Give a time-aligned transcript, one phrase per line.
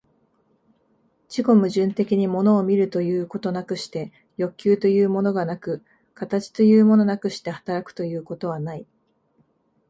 [1.29, 5.83] 自己矛盾的に物を見るということなくして欲求というものがなく、
[6.15, 8.87] 形というものなくして働くということはない。